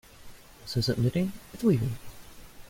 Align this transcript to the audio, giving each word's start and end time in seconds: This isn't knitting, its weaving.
This 0.63 0.77
isn't 0.77 0.97
knitting, 0.97 1.31
its 1.53 1.63
weaving. 1.63 1.99